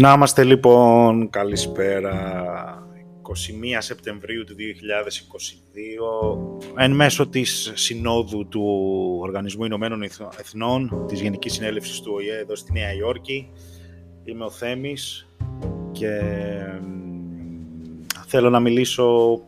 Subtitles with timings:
[0.00, 2.12] Να είμαστε λοιπόν, καλησπέρα,
[3.22, 3.32] 21
[3.78, 4.54] Σεπτεμβρίου του
[6.74, 8.62] 2022, εν μέσω της Συνόδου του
[9.20, 10.02] Οργανισμού Ηνωμένων
[10.38, 13.50] Εθνών, της Γενικής Συνέλευσης του ΟΗΕ εδώ στη Νέα Υόρκη.
[14.24, 15.28] Είμαι ο Θέμης
[15.92, 16.20] και
[18.26, 19.40] θέλω να μιλήσω,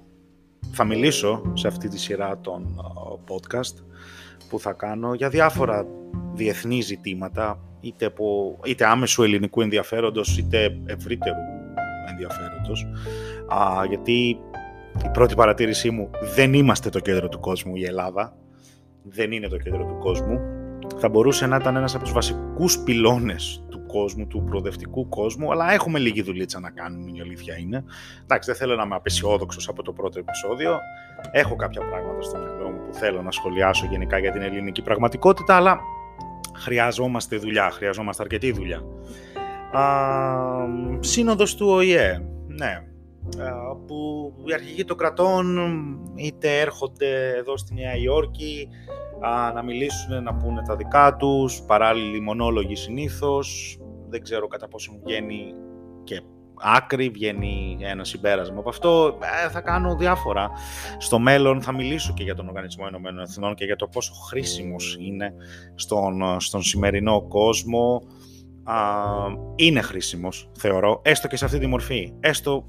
[0.72, 2.80] θα μιλήσω σε αυτή τη σειρά των
[3.28, 3.74] podcast
[4.48, 5.86] που θα κάνω για διάφορα
[6.34, 11.36] διεθνή ζητήματα είτε, από, είτε άμεσου ελληνικού ενδιαφέροντος είτε ευρύτερου
[12.10, 12.86] ενδιαφέροντος.
[13.54, 14.38] Α, γιατί
[15.04, 18.36] η πρώτη παρατήρησή μου δεν είμαστε το κέντρο του κόσμου η Ελλάδα.
[19.02, 20.40] Δεν είναι το κέντρο του κόσμου.
[20.96, 25.72] Θα μπορούσε να ήταν ένας από τους βασικούς πυλώνες του κόσμου, του προοδευτικού κόσμου, αλλά
[25.72, 27.84] έχουμε λίγη δουλίτσα να κάνουμε, η αλήθεια είναι.
[28.22, 30.78] Εντάξει, δεν θέλω να είμαι απεσιόδοξος από το πρώτο επεισόδιο.
[31.30, 35.56] Έχω κάποια πράγματα στο μυαλό μου που θέλω να σχολιάσω γενικά για την ελληνική πραγματικότητα,
[35.56, 35.80] αλλά
[36.56, 38.82] χρειαζόμαστε δουλειά, χρειαζόμαστε αρκετή δουλειά.
[39.72, 39.84] Α,
[41.00, 42.84] σύνοδος του ΟΗΕ, ναι,
[43.86, 45.58] που οι αρχηγοί των κρατών
[46.14, 48.68] είτε έρχονται εδώ στη Νέα Υόρκη
[49.54, 53.78] να μιλήσουν, να πούνε τα δικά τους, παράλληλοι μονόλογοι συνήθως,
[54.10, 55.54] δεν ξέρω κατά πόσο βγαίνει
[56.04, 56.22] και
[56.60, 59.18] άκρη, βγαίνει ένα συμπέρασμα από αυτό.
[59.44, 60.50] Ε, θα κάνω διάφορα.
[60.98, 64.96] Στο μέλλον θα μιλήσω και για τον Οργανισμό Ενωμένων Εθνών και για το πόσο χρήσιμος
[65.00, 65.34] είναι
[65.74, 68.02] στον, στον σημερινό κόσμο.
[68.64, 68.76] Α,
[69.56, 72.12] είναι χρήσιμος, θεωρώ, έστω και σε αυτή τη μορφή.
[72.20, 72.64] Έστω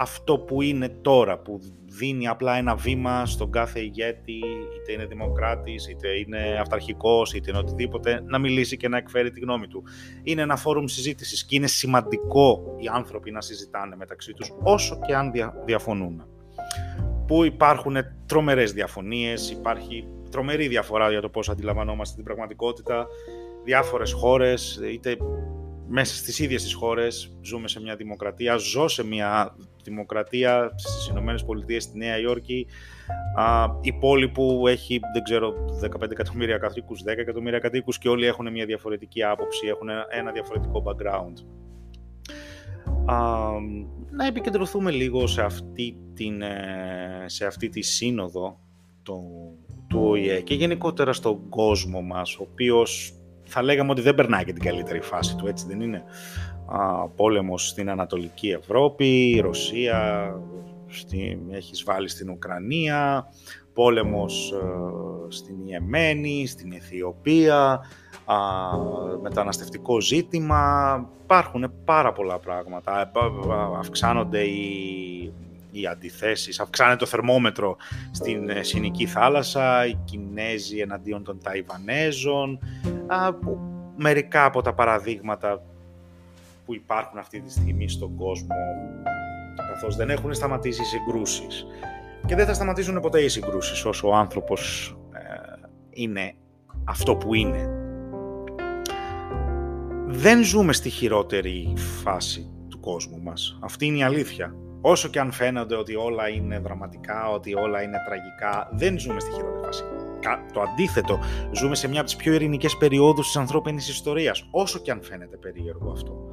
[0.00, 4.32] αυτό που είναι τώρα, που δίνει απλά ένα βήμα στον κάθε ηγέτη,
[4.76, 9.40] είτε είναι δημοκράτης, είτε είναι αυταρχικός, είτε είναι οτιδήποτε, να μιλήσει και να εκφέρει τη
[9.40, 9.82] γνώμη του.
[10.22, 15.14] Είναι ένα φόρουμ συζήτησης και είναι σημαντικό οι άνθρωποι να συζητάνε μεταξύ τους, όσο και
[15.14, 15.32] αν
[15.64, 16.26] διαφωνούν.
[17.26, 23.06] Που υπάρχουν τρομερές διαφωνίες, υπάρχει τρομερή διαφορά για το πώς αντιλαμβανόμαστε την πραγματικότητα,
[23.64, 25.16] διάφορες χώρες, είτε
[25.92, 31.44] μέσα στις ίδιες τις χώρες ζούμε σε μια δημοκρατία, ζω σε μια δημοκρατία στις Ηνωμένες
[31.44, 32.66] Πολιτείες, στη Νέα Υόρκη,
[33.36, 38.26] α, η πόλη που έχει, δεν ξέρω, 15 εκατομμύρια κατοίκους, 10 εκατομμύρια κατοίκους και όλοι
[38.26, 41.34] έχουν μια διαφορετική άποψη, έχουν ένα διαφορετικό background.
[43.06, 43.48] Α,
[44.10, 48.60] να επικεντρωθούμε λίγο σε αυτή, την, ε, σε αυτή τη σύνοδο
[49.02, 49.22] του,
[49.88, 53.14] του ΟΗΕ και γενικότερα στον κόσμο μας, ο οποίος
[53.50, 56.04] θα λέγαμε ότι δεν περνάει και την καλύτερη φάση του, έτσι δεν είναι.
[56.66, 60.30] Α, πόλεμος στην Ανατολική Ευρώπη, η Ρωσία
[60.86, 63.26] στη, έχεις βάλει στην Ουκρανία,
[63.72, 67.80] πόλεμος ε, στην Ιεμένη, στην Αιθιοπία,
[68.24, 68.36] α,
[69.22, 73.10] μεταναστευτικό ζήτημα, υπάρχουν πάρα πολλά πράγματα, ε,
[73.78, 75.32] αυξάνονται οι
[75.70, 77.76] οι αντιθέσεις, αυξάνεται το θερμόμετρο
[78.10, 82.58] στην ε, Συνική θάλασσα, οι Κινέζοι εναντίον των Ταϊβανέζων,
[83.96, 85.62] μερικά από τα παραδείγματα
[86.64, 88.56] που υπάρχουν αυτή τη στιγμή στον κόσμο,
[89.56, 91.66] καθώς δεν έχουν σταματήσει οι συγκρούσεις.
[92.26, 96.34] Και δεν θα σταματήσουν ποτέ οι συγκρούσεις όσο ο άνθρωπος ε, είναι
[96.84, 97.70] αυτό που είναι.
[100.06, 103.58] Δεν ζούμε στη χειρότερη φάση του κόσμου μας.
[103.60, 104.54] Αυτή είναι η αλήθεια.
[104.80, 109.30] Όσο και αν φαίνονται ότι όλα είναι δραματικά, ότι όλα είναι τραγικά, δεν ζούμε στη
[109.30, 109.82] χειρότερη φάση.
[110.52, 111.18] Το αντίθετο,
[111.52, 114.48] ζούμε σε μια από τις πιο ειρηνικές περιόδους της ανθρώπινης ιστορίας.
[114.50, 116.30] Όσο και αν φαίνεται περίεργο αυτό.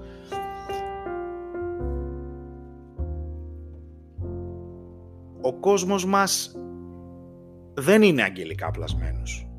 [5.41, 6.56] Ο κόσμος μας
[7.74, 9.50] δεν είναι αγγελικά πλασμένος.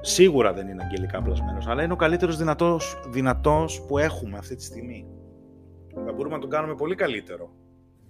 [0.00, 4.64] Σίγουρα δεν είναι αγγελικά πλασμένος, αλλά είναι ο καλύτερος δυνατός, δυνατός που έχουμε αυτή τη
[4.64, 5.06] στιγμή.
[6.04, 7.50] Θα μπορούμε να τον κάνουμε πολύ καλύτερο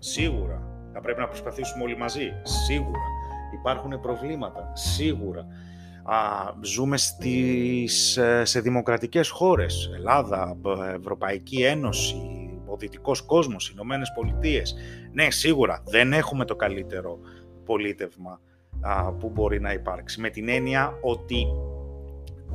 [0.05, 0.63] Σίγουρα.
[0.93, 2.33] Θα πρέπει να προσπαθήσουμε όλοι μαζί.
[2.43, 3.01] Σίγουρα.
[3.55, 4.73] Υπάρχουν προβλήματα.
[4.75, 5.47] Σίγουρα.
[6.05, 6.17] Α,
[6.61, 9.91] ζούμε στις, ε, σε δημοκρατικές χώρες.
[9.95, 10.57] Ελλάδα,
[10.97, 12.17] Ευρωπαϊκή Ένωση,
[12.67, 14.75] ο δυτικός κόσμος, Ηνωμένες Πολιτείες.
[15.13, 17.19] Ναι, σίγουρα δεν έχουμε το καλύτερο
[17.65, 18.41] πολίτευμα
[18.81, 20.21] α, που μπορεί να υπάρξει.
[20.21, 21.47] Με την έννοια ότι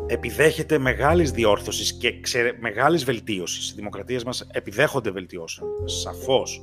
[0.06, 3.70] επιδέχεται μεγάλης διόρθωσης και ξε, μεγάλης βελτίωσης.
[3.70, 6.62] Οι δημοκρατίες μας επιδέχονται βελτιώσεων, σαφώς.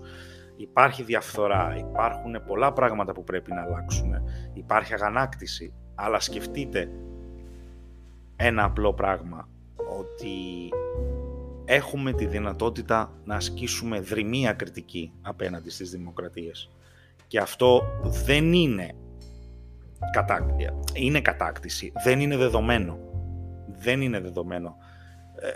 [0.57, 4.15] Υπάρχει διαφθορά, υπάρχουν πολλά πράγματα που πρέπει να αλλάξουν,
[4.55, 6.91] υπάρχει αγανάκτηση, αλλά σκεφτείτε
[8.37, 9.49] ένα απλό πράγμα,
[10.01, 10.69] ότι
[11.65, 16.71] έχουμε τη δυνατότητα να ασκήσουμε δρυμία κριτική απέναντι στις δημοκρατίες.
[17.27, 17.83] Και αυτό
[18.25, 18.95] δεν είναι,
[20.13, 20.57] κατά...
[20.95, 22.99] είναι κατάκτηση, δεν είναι δεδομένο.
[23.79, 24.77] Δεν είναι δεδομένο.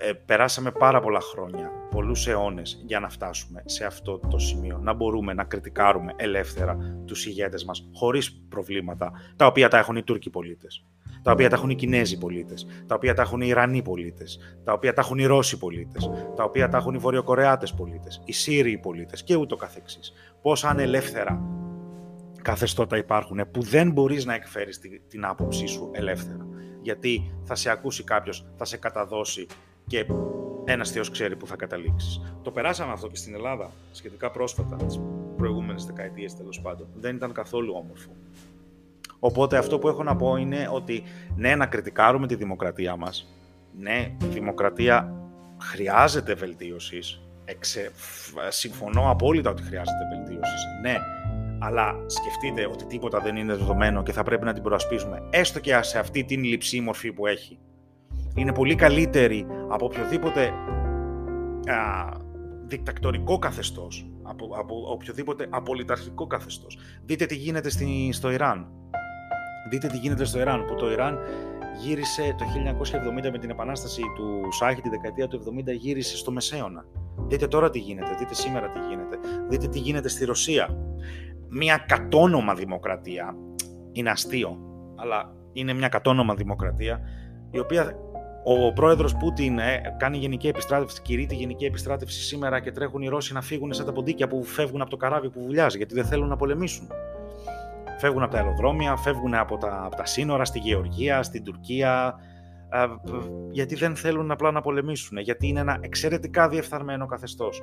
[0.01, 4.79] Ε, περάσαμε πάρα πολλά χρόνια, πολλούς αιώνες για να φτάσουμε σε αυτό το σημείο.
[4.83, 6.77] Να μπορούμε να κριτικάρουμε ελεύθερα
[7.07, 10.85] τους ηγέτες μας χωρίς προβλήματα, τα οποία τα έχουν οι Τούρκοι πολίτες,
[11.23, 14.73] τα οποία τα έχουν οι Κινέζοι πολίτες, τα οποία τα έχουν οι Ιρανοί πολίτες, τα
[14.73, 18.79] οποία τα έχουν οι Ρώσοι πολίτες, τα οποία τα έχουν οι Βορειοκορεάτες πολίτες, οι Σύριοι
[18.79, 20.13] πολίτες και ούτω καθεξής.
[20.43, 21.43] Πώς ανελεύθερα
[22.43, 26.47] καθεστώτα υπάρχουν που δεν μπορείς να εκφέρεις την άποψή σου ελεύθερα.
[26.83, 29.47] Γιατί θα σε ακούσει κάποιος, θα σε καταδώσει
[29.89, 30.07] και
[30.65, 32.21] ένας Θεός ξέρει που θα καταλήξεις.
[32.43, 35.01] Το περάσαμε αυτό και στην Ελλάδα σχετικά πρόσφατα, τις
[35.37, 36.87] προηγούμενες δεκαετίες τέλος πάντων.
[36.95, 38.11] Δεν ήταν καθόλου όμορφο.
[39.19, 41.03] Οπότε αυτό που έχω να πω είναι ότι
[41.37, 43.35] ναι, να κριτικάρουμε τη δημοκρατία μας.
[43.79, 45.15] Ναι, η δημοκρατία
[45.61, 47.21] χρειάζεται βελτίωσης.
[47.45, 47.91] Εξε...
[48.49, 50.65] Συμφωνώ απόλυτα ότι χρειάζεται βελτίωσης.
[50.83, 50.97] Ναι,
[51.59, 55.83] αλλά σκεφτείτε ότι τίποτα δεν είναι δεδομένο και θα πρέπει να την προασπίσουμε, έστω και
[55.83, 57.59] σε αυτή την λειψή μορφή που έχει
[58.39, 60.47] είναι πολύ καλύτερη από οποιοδήποτε
[61.67, 62.17] α,
[62.67, 66.79] δικτακτορικό καθεστώς, από, από οποιοδήποτε απολυταρχικό καθεστώς.
[67.05, 68.67] Δείτε τι γίνεται στη, στο Ιράν.
[69.71, 71.19] Δείτε τι γίνεται στο Ιράν, που το Ιράν
[71.81, 72.45] γύρισε το
[73.27, 76.85] 1970 με την επανάσταση του Σάχη τη δεκαετία του 70 γύρισε στο Μεσαίωνα.
[77.17, 79.19] Δείτε τώρα τι γίνεται, δείτε σήμερα τι γίνεται,
[79.49, 80.77] δείτε τι γίνεται στη Ρωσία.
[81.49, 83.37] Μια κατόνομα δημοκρατία,
[83.93, 84.59] είναι αστείο,
[84.97, 87.01] αλλά είναι μια κατόνομα δημοκρατία,
[87.51, 87.97] η οποία
[88.51, 93.33] ο πρόεδρος Πούτιν ε, κάνει γενική επιστράτευση, κηρύττει γενική επιστράτευση σήμερα και τρέχουν οι Ρώσοι
[93.33, 96.29] να φύγουν σαν τα ποντίκια που φεύγουν από το καράβι που βουλιάζει, γιατί δεν θέλουν
[96.29, 96.89] να πολεμήσουν.
[97.99, 102.15] Φεύγουν από τα αεροδρόμια, φεύγουν από τα, από τα σύνορα στη Γεωργία, στην Τουρκία,
[103.51, 107.63] γιατί δεν θέλουν απλά να πολεμήσουν, γιατί είναι ένα εξαιρετικά διεφθαρμένο καθεστώς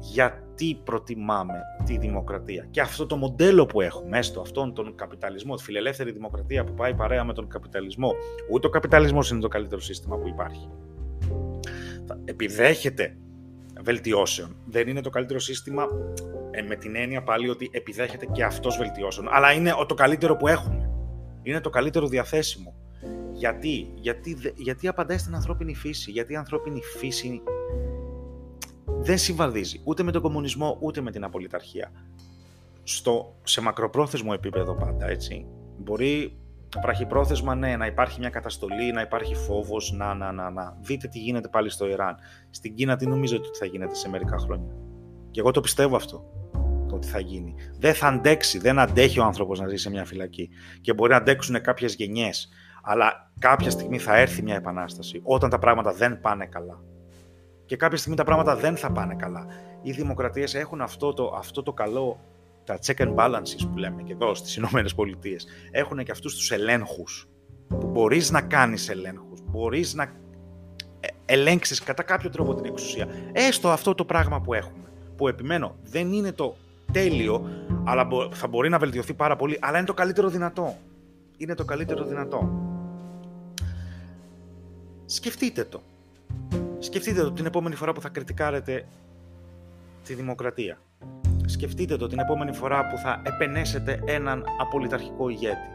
[0.00, 2.66] γιατί προτιμάμε τη δημοκρατία.
[2.70, 6.94] Και αυτό το μοντέλο που έχουμε, έστω αυτόν τον καπιταλισμό, τη φιλελεύθερη δημοκρατία που πάει
[6.94, 8.14] παρέα με τον καπιταλισμό,
[8.50, 10.68] ούτε ο καπιταλισμός είναι το καλύτερο σύστημα που υπάρχει.
[12.24, 13.16] Επιδέχεται
[13.82, 14.56] βελτιώσεων.
[14.66, 15.86] Δεν είναι το καλύτερο σύστημα
[16.50, 19.28] ε, με την έννοια πάλι ότι επιδέχεται και αυτός βελτιώσεων.
[19.30, 20.90] Αλλά είναι το καλύτερο που έχουμε.
[21.42, 22.74] Είναι το καλύτερο διαθέσιμο.
[23.32, 26.10] Γιατί, γιατί, γιατί απαντάει στην ανθρώπινη φύση.
[26.10, 27.42] Γιατί η ανθρώπινη φύση
[29.02, 31.92] δεν συμβαδίζει ούτε με τον κομμουνισμό ούτε με την απολυταρχία.
[32.82, 35.46] Στο, σε μακροπρόθεσμο επίπεδο πάντα, έτσι.
[35.78, 36.38] Μπορεί
[36.82, 40.76] βραχυπρόθεσμα, ναι, να υπάρχει μια καταστολή, να υπάρχει φόβος, να, να, να, να.
[40.80, 42.16] Δείτε τι γίνεται πάλι στο Ιράν.
[42.50, 44.74] Στην Κίνα τι νομίζετε ότι θα γίνεται σε μερικά χρόνια;
[45.30, 46.24] Και εγώ το πιστεύω αυτό,
[46.88, 47.54] το ότι θα γίνει.
[47.78, 50.48] Δεν θα αντέξει, δεν αντέχει ο άνθρωπος να ζει σε μια φυλακή.
[50.80, 52.48] Και μπορεί να αντέξουν κάποιες γενιές.
[52.82, 56.82] Αλλά κάποια στιγμή θα έρθει μια επανάσταση, όταν τα πράγματα δεν πάνε καλά
[57.70, 59.46] και κάποια στιγμή τα πράγματα δεν θα πάνε καλά.
[59.82, 62.20] Οι δημοκρατίες έχουν αυτό το, αυτό το καλό,
[62.64, 65.46] τα check and balances που λέμε και εδώ στις Ηνωμένες Πολιτείες.
[65.70, 67.28] Έχουν και αυτούς τους ελέγχους
[67.68, 70.02] που μπορείς να κάνεις ελέγχους, μπορείς να
[71.00, 73.08] ε, ελέγξεις κατά κάποιο τρόπο την εξουσία.
[73.32, 74.92] Έστω αυτό το πράγμα που έχουμε.
[75.16, 76.56] Που επιμένω, δεν είναι το
[76.92, 77.48] τέλειο,
[77.84, 80.76] αλλά θα μπορεί να βελτιωθεί πάρα πολύ, αλλά είναι το καλύτερο δυνατό.
[81.36, 82.50] Είναι το καλύτερο δυνατό.
[85.06, 85.82] Σκεφτείτε το.
[86.82, 88.86] Σκεφτείτε το την επόμενη φορά που θα κριτικάρετε
[90.04, 90.78] τη δημοκρατία.
[91.44, 95.68] Σκεφτείτε το την επόμενη φορά που θα επενέσετε έναν απολυταρχικό ηγέτη.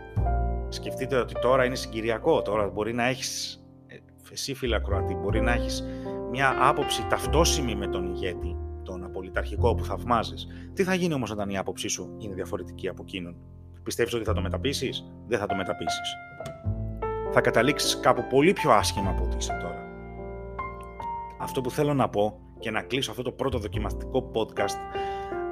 [0.69, 3.95] Σκεφτείτε ότι τώρα είναι συγκυριακό, τώρα μπορεί να έχεις, ε,
[4.31, 5.83] εσύ φίλε Κροατή, μπορεί να έχεις
[6.31, 10.47] μια άποψη ταυτόσιμη με τον ηγέτη, τον απολυταρχικό που θαυμάζεις.
[10.73, 13.35] Τι θα γίνει όμως όταν η άποψή σου είναι διαφορετική από εκείνον;
[13.83, 16.15] Πιστεύεις ότι θα το μεταπίσεις, δεν θα το μεταπίσεις.
[17.31, 19.74] Θα καταλήξεις κάπου πολύ πιο άσχημα από ό,τι είσαι τώρα.
[21.39, 24.75] Αυτό που θέλω να πω και να κλείσω αυτό το πρώτο δοκιμαστικό podcast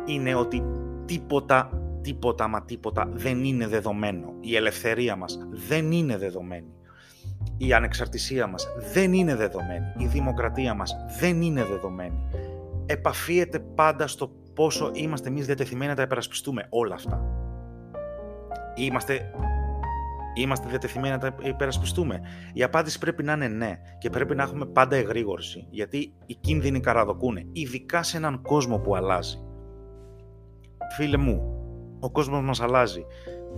[0.06, 0.64] είναι ότι
[1.06, 1.70] τίποτα,
[2.02, 4.34] τίποτα μα τίποτα δεν είναι δεδομένο.
[4.40, 6.74] Η ελευθερία μας δεν είναι δεδομένη.
[7.58, 9.86] Η ανεξαρτησία μας δεν είναι δεδομένη.
[9.98, 12.20] Η δημοκρατία μας δεν είναι δεδομένη.
[12.86, 17.22] Επαφίεται πάντα στο πόσο είμαστε εμείς διατεθειμένοι να τα υπερασπιστούμε όλα αυτά.
[18.76, 19.32] Είμαστε
[20.34, 22.22] Είμαστε διατεθειμένοι να τα υπερασπιστούμε.
[22.54, 25.68] Η απάντηση πρέπει να είναι ναι και πρέπει να έχουμε πάντα εγρήγορση.
[25.70, 29.38] Γιατί οι κίνδυνοι καραδοκούν, ειδικά σε έναν κόσμο που αλλάζει.
[30.96, 31.42] Φίλε μου,
[32.00, 33.06] ο κόσμος μας αλλάζει.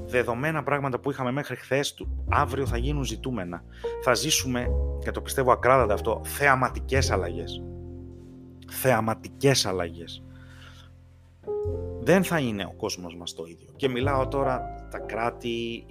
[0.06, 3.64] Δεδομένα πράγματα που είχαμε μέχρι χθες του, αύριο θα γίνουν ζητούμενα.
[4.04, 4.68] Θα ζήσουμε,
[5.00, 7.64] και το πιστεύω ακράδαντα αυτό, θεαματικές αλλαγές.
[8.72, 10.26] Θεαματικές αλλαγές
[12.06, 13.68] δεν θα είναι ο κόσμος μας το ίδιο.
[13.76, 15.86] Και μιλάω τώρα τα κράτη,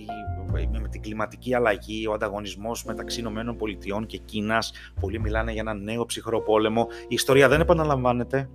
[0.80, 5.74] με την κλιματική αλλαγή, ο ανταγωνισμός μεταξύ Ηνωμένων Πολιτειών και Κίνας, πολλοί μιλάνε για ένα
[5.74, 6.86] νέο ψυχρό πόλεμο.
[7.02, 8.48] Η ιστορία δεν επαναλαμβάνεται.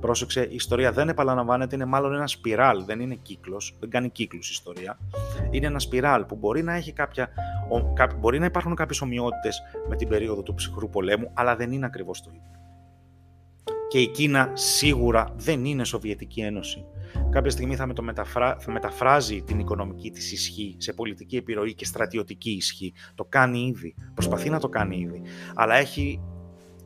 [0.00, 4.48] Πρόσεξε, η ιστορία δεν επαναλαμβάνεται, είναι μάλλον ένα σπιράλ, δεν είναι κύκλος, δεν κάνει κύκλους
[4.48, 4.98] η ιστορία.
[5.50, 7.28] Είναι ένα σπιράλ που μπορεί να, έχει κάποια,
[8.18, 12.22] μπορεί να υπάρχουν κάποιες ομοιότητες με την περίοδο του ψυχρού πολέμου, αλλά δεν είναι ακριβώς
[12.22, 12.61] το ίδιο.
[13.92, 16.84] Και η Κίνα σίγουρα δεν είναι Σοβιετική Ένωση.
[17.30, 18.56] Κάποια στιγμή θα, με το μεταφρά...
[18.60, 22.92] θα μεταφράζει την οικονομική της ισχύ σε πολιτική επιρροή και στρατιωτική ισχύ.
[23.14, 23.94] Το κάνει ήδη.
[24.14, 25.22] Προσπαθεί να το κάνει ήδη.
[25.54, 26.20] Αλλά έχει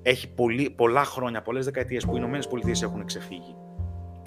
[0.02, 3.56] έχει πολύ, πολλά χρόνια, πολλές δεκαετίες που οι Ηνωμένες Πολιτείες έχουν ξεφύγει.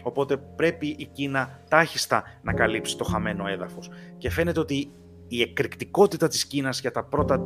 [0.03, 3.89] Οπότε πρέπει η Κίνα τάχιστα να καλύψει το χαμένο έδαφος.
[4.17, 4.91] Και φαίνεται ότι
[5.27, 7.41] η εκρηκτικότητα της Κίνας για τα πρώτα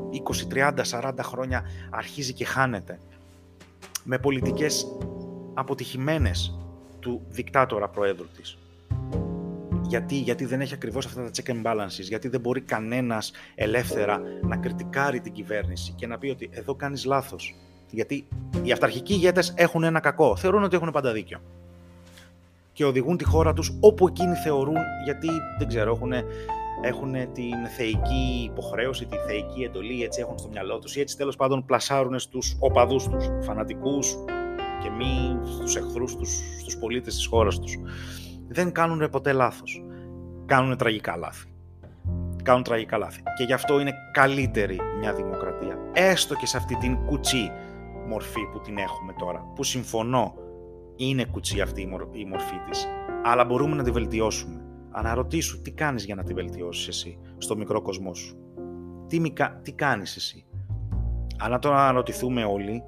[0.50, 3.00] 20, 30, 40 χρόνια αρχίζει και χάνεται.
[4.04, 4.86] Με πολιτικές
[5.54, 6.58] αποτυχημένες
[7.00, 8.58] του δικτάτορα προέδρου της.
[9.82, 14.22] Γιατί, γιατί δεν έχει ακριβώς αυτά τα check and balances, γιατί δεν μπορεί κανένας ελεύθερα
[14.42, 17.56] να κριτικάρει την κυβέρνηση και να πει ότι εδώ κάνεις λάθος.
[17.92, 18.28] Γιατί
[18.64, 20.36] οι αυταρχικοί ηγέτες έχουν ένα κακό.
[20.36, 21.42] Θεωρούν ότι έχουν πάντα δίκιο.
[22.74, 26.14] Και οδηγούν τη χώρα τους όπου εκείνοι θεωρούν, γιατί δεν ξέρω, έχουν,
[26.82, 31.36] έχουν την θεϊκή υποχρέωση, τη θεϊκή εντολή, έτσι έχουν στο μυαλό τους ή έτσι τέλος
[31.36, 34.18] πάντων πλασάρουν στους οπαδούς τους, φανατικούς
[34.84, 37.78] και μη στους εχθρούς τους, στους πολίτες της χώρας τους.
[38.48, 39.84] Δεν κάνουν ποτέ λάθος.
[40.46, 41.48] Κάνουν τραγικά λάθη.
[42.44, 43.24] Κάνουν τραγικά λάθη.
[43.38, 45.78] Και γι' αυτό είναι καλύτερη μια δημοκρατία.
[45.94, 47.52] Έστω και σε αυτή την κουτσή
[48.08, 50.34] μορφή που την έχουμε τώρα, που συμφωνώ
[50.96, 52.88] είναι κουτσί αυτή η μορφή της,
[53.24, 54.62] αλλά μπορούμε να τη βελτιώσουμε.
[54.92, 58.38] Αναρωτήσου τι κάνεις για να τη βελτιώσεις εσύ στο μικρό κοσμό σου;
[59.08, 59.22] Τι,
[59.62, 60.46] τι κάνεις εσύ;
[61.40, 62.84] Αν το αναρωτηθούμε όλοι,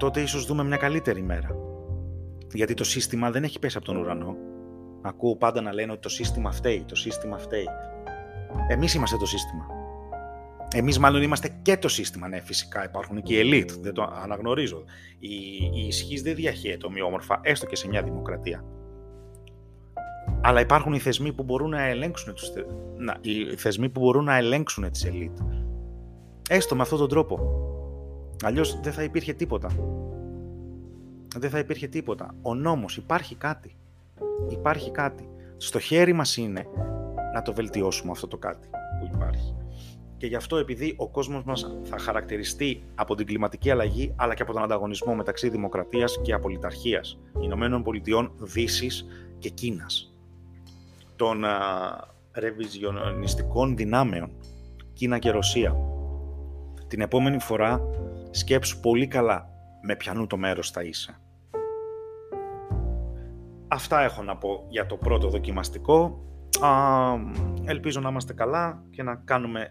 [0.00, 1.56] τότε ίσως δούμε μια καλύτερη μέρα.
[2.52, 4.36] Γιατί το σύστημα δεν έχει πέσει από τον ουρανό.
[5.02, 7.66] Ακούω πάντα να λένε ότι το σύστημα φταίει, το σύστημα φταίει.
[8.68, 9.66] Εμείς είμαστε το σύστημα.
[10.74, 14.84] Εμείς μάλλον είμαστε και το σύστημα, ναι φυσικά υπάρχουν και οι ελίτ, δεν το αναγνωρίζω.
[15.18, 15.28] Η,
[15.74, 18.64] η ισχύς δεν διαχέεται ομοιόμορφα, έστω και σε μια δημοκρατία.
[20.42, 22.52] Αλλά υπάρχουν οι θεσμοί που μπορούν να ελέγξουν, τους,
[22.96, 25.38] να, οι θεσμοί που μπορούν να ελέγξουν τις ελίτ.
[26.48, 27.38] Έστω με αυτόν τον τρόπο.
[28.42, 29.68] Αλλιώς δεν θα υπήρχε τίποτα.
[31.36, 32.34] Δεν θα υπήρχε τίποτα.
[32.42, 33.76] Ο νόμος, υπάρχει κάτι.
[34.48, 35.28] Υπάρχει κάτι.
[35.56, 36.66] Στο χέρι μας είναι
[37.34, 39.54] να το βελτιώσουμε αυτό το κάτι που υπάρχει.
[40.16, 44.42] Και γι' αυτό επειδή ο κόσμος μας θα χαρακτηριστεί από την κλιματική αλλαγή αλλά και
[44.42, 49.06] από τον ανταγωνισμό μεταξύ δημοκρατίας και απολυταρχίας Ηνωμένων Πολιτειών, Δύσης
[49.38, 50.14] και Κίνας.
[51.16, 51.58] Των α,
[52.32, 54.30] ρεβιζιονιστικών δυνάμεων,
[54.92, 55.76] Κίνα και Ρωσία.
[56.86, 57.80] Την επόμενη φορά
[58.30, 59.48] σκέψου πολύ καλά
[59.82, 61.20] με ποιανού το μέρος θα είσαι.
[63.68, 66.24] Αυτά έχω να πω για το πρώτο δοκιμαστικό.
[66.60, 66.70] Α,
[67.64, 69.70] ελπίζω να είμαστε καλά και να κάνουμε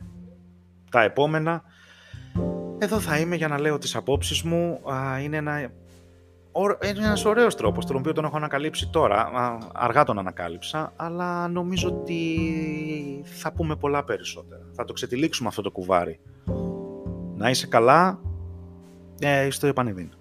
[0.91, 1.63] τα επόμενα.
[2.77, 4.79] Εδώ θα είμαι για να λέω τις απόψεις μου.
[5.23, 9.31] Είναι, ένα, είναι ένας ωραίος τρόπος, τον οποίο τον έχω ανακαλύψει τώρα.
[9.73, 12.25] Αργά τον ανακάλυψα, αλλά νομίζω ότι
[13.23, 14.61] θα πούμε πολλά περισσότερα.
[14.71, 16.19] Θα το ξετυλίξουμε αυτό το κουβάρι.
[17.35, 18.19] Να είσαι καλά,
[19.19, 20.18] ε, στο επανειδήν.